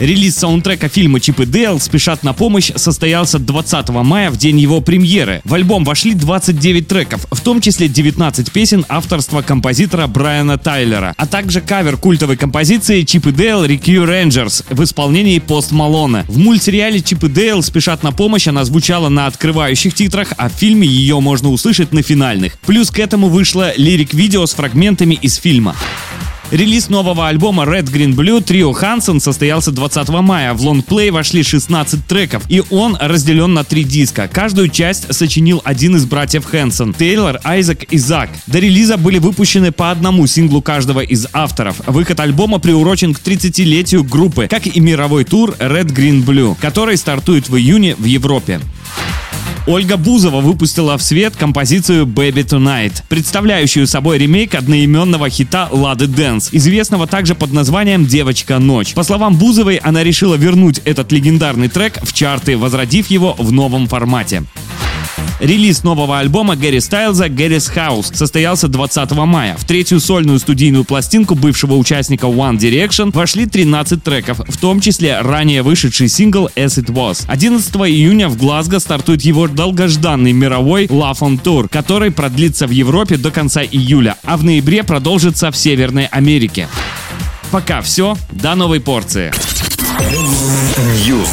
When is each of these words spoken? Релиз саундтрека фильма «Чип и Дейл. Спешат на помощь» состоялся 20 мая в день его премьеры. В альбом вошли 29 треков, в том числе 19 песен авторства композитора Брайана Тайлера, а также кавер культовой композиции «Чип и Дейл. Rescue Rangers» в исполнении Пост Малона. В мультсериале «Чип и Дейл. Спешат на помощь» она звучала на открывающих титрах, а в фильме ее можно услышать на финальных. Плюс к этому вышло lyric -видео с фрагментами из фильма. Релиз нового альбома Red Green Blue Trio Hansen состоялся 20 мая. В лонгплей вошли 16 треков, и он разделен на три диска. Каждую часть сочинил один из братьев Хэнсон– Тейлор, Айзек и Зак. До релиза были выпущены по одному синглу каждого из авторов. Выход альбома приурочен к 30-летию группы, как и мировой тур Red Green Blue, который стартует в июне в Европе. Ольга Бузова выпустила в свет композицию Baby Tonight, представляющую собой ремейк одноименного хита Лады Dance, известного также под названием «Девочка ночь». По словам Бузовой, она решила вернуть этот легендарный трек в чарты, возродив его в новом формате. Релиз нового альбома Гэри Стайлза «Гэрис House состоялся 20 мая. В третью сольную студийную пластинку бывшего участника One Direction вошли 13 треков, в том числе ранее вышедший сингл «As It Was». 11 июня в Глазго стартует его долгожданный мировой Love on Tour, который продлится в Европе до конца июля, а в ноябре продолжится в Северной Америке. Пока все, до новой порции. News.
Релиз 0.00 0.36
саундтрека 0.36 0.88
фильма 0.88 1.18
«Чип 1.18 1.40
и 1.40 1.46
Дейл. 1.46 1.80
Спешат 1.80 2.22
на 2.22 2.32
помощь» 2.32 2.70
состоялся 2.76 3.40
20 3.40 3.88
мая 3.88 4.30
в 4.30 4.36
день 4.36 4.60
его 4.60 4.80
премьеры. 4.80 5.40
В 5.44 5.54
альбом 5.54 5.84
вошли 5.84 6.14
29 6.14 6.86
треков, 6.86 7.26
в 7.32 7.40
том 7.40 7.60
числе 7.60 7.88
19 7.88 8.52
песен 8.52 8.86
авторства 8.88 9.42
композитора 9.42 10.06
Брайана 10.06 10.56
Тайлера, 10.56 11.14
а 11.16 11.26
также 11.26 11.60
кавер 11.60 11.96
культовой 11.96 12.36
композиции 12.36 13.02
«Чип 13.02 13.26
и 13.26 13.32
Дейл. 13.32 13.64
Rescue 13.64 14.06
Rangers» 14.06 14.64
в 14.70 14.84
исполнении 14.84 15.40
Пост 15.40 15.72
Малона. 15.72 16.24
В 16.28 16.38
мультсериале 16.38 17.00
«Чип 17.00 17.24
и 17.24 17.28
Дейл. 17.28 17.62
Спешат 17.64 18.04
на 18.04 18.12
помощь» 18.12 18.46
она 18.46 18.64
звучала 18.64 19.08
на 19.08 19.26
открывающих 19.26 19.94
титрах, 19.94 20.32
а 20.36 20.48
в 20.48 20.52
фильме 20.52 20.86
ее 20.86 21.18
можно 21.18 21.50
услышать 21.50 21.92
на 21.92 22.02
финальных. 22.02 22.56
Плюс 22.66 22.90
к 22.90 23.00
этому 23.00 23.28
вышло 23.28 23.72
lyric 23.76 24.08
-видео 24.08 24.46
с 24.46 24.54
фрагментами 24.54 25.18
из 25.20 25.36
фильма. 25.36 25.74
Релиз 26.50 26.88
нового 26.88 27.28
альбома 27.28 27.64
Red 27.64 27.92
Green 27.92 28.14
Blue 28.14 28.42
Trio 28.42 28.72
Hansen 28.72 29.20
состоялся 29.20 29.70
20 29.70 30.08
мая. 30.08 30.54
В 30.54 30.62
лонгплей 30.62 31.10
вошли 31.10 31.42
16 31.42 32.06
треков, 32.06 32.42
и 32.48 32.62
он 32.70 32.96
разделен 32.98 33.52
на 33.52 33.64
три 33.64 33.84
диска. 33.84 34.28
Каждую 34.32 34.70
часть 34.70 35.12
сочинил 35.12 35.60
один 35.64 35.96
из 35.96 36.06
братьев 36.06 36.46
Хэнсон– 36.46 36.94
Тейлор, 36.98 37.38
Айзек 37.44 37.82
и 37.92 37.98
Зак. 37.98 38.30
До 38.46 38.60
релиза 38.60 38.96
были 38.96 39.18
выпущены 39.18 39.72
по 39.72 39.90
одному 39.90 40.26
синглу 40.26 40.62
каждого 40.62 41.00
из 41.00 41.26
авторов. 41.34 41.82
Выход 41.86 42.18
альбома 42.20 42.58
приурочен 42.58 43.12
к 43.12 43.20
30-летию 43.20 44.02
группы, 44.02 44.48
как 44.48 44.66
и 44.66 44.80
мировой 44.80 45.24
тур 45.24 45.54
Red 45.58 45.94
Green 45.94 46.24
Blue, 46.24 46.56
который 46.58 46.96
стартует 46.96 47.50
в 47.50 47.56
июне 47.56 47.94
в 47.94 48.04
Европе. 48.04 48.62
Ольга 49.68 49.98
Бузова 49.98 50.40
выпустила 50.40 50.96
в 50.96 51.02
свет 51.02 51.36
композицию 51.36 52.06
Baby 52.06 52.42
Tonight, 52.42 53.02
представляющую 53.10 53.86
собой 53.86 54.16
ремейк 54.16 54.54
одноименного 54.54 55.28
хита 55.28 55.68
Лады 55.70 56.06
Dance, 56.06 56.48
известного 56.52 57.06
также 57.06 57.34
под 57.34 57.52
названием 57.52 58.06
«Девочка 58.06 58.58
ночь». 58.60 58.94
По 58.94 59.02
словам 59.02 59.36
Бузовой, 59.36 59.76
она 59.76 60.02
решила 60.02 60.36
вернуть 60.36 60.80
этот 60.86 61.12
легендарный 61.12 61.68
трек 61.68 61.98
в 62.02 62.14
чарты, 62.14 62.56
возродив 62.56 63.08
его 63.08 63.34
в 63.38 63.52
новом 63.52 63.88
формате. 63.88 64.44
Релиз 65.40 65.84
нового 65.84 66.18
альбома 66.18 66.56
Гэри 66.56 66.80
Стайлза 66.80 67.28
«Гэрис 67.28 67.70
House 67.74 68.14
состоялся 68.14 68.66
20 68.68 69.10
мая. 69.12 69.56
В 69.56 69.64
третью 69.64 70.00
сольную 70.00 70.38
студийную 70.40 70.84
пластинку 70.84 71.34
бывшего 71.34 71.74
участника 71.74 72.26
One 72.26 72.58
Direction 72.58 73.10
вошли 73.14 73.46
13 73.46 74.02
треков, 74.02 74.40
в 74.48 74.56
том 74.56 74.80
числе 74.80 75.20
ранее 75.20 75.62
вышедший 75.62 76.08
сингл 76.08 76.48
«As 76.56 76.82
It 76.82 76.86
Was». 76.86 77.24
11 77.28 77.74
июня 77.76 78.28
в 78.28 78.36
Глазго 78.36 78.80
стартует 78.80 79.22
его 79.22 79.46
долгожданный 79.46 80.32
мировой 80.32 80.86
Love 80.86 81.20
on 81.20 81.40
Tour, 81.40 81.68
который 81.68 82.10
продлится 82.10 82.66
в 82.66 82.70
Европе 82.70 83.16
до 83.16 83.30
конца 83.30 83.62
июля, 83.62 84.16
а 84.24 84.36
в 84.36 84.44
ноябре 84.44 84.82
продолжится 84.82 85.50
в 85.50 85.56
Северной 85.56 86.06
Америке. 86.06 86.68
Пока 87.50 87.80
все, 87.80 88.16
до 88.30 88.54
новой 88.54 88.80
порции. 88.80 89.32
News. 91.06 91.28